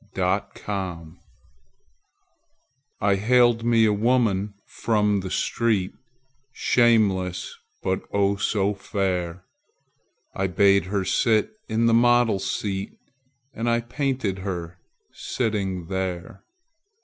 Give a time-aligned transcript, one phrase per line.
[0.17, 1.17] My Madonna
[3.01, 5.93] I haled me a woman from the street,
[6.53, 9.45] Shameless, but, oh, so fair!
[10.33, 12.97] I bade her sit in the model's seat
[13.53, 14.79] And I painted her
[15.11, 16.45] sitting there.